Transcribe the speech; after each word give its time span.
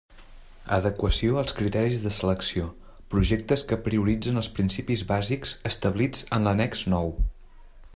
Adequació 0.77 1.35
als 1.41 1.53
criteris 1.59 2.01
de 2.05 2.13
selecció: 2.15 2.71
projectes 3.15 3.65
que 3.73 3.81
prioritzen 3.89 4.43
els 4.43 4.53
principis 4.59 5.05
bàsics 5.15 5.57
establits 5.75 6.29
en 6.39 6.49
l'annex 6.51 6.87
IX. 6.89 7.35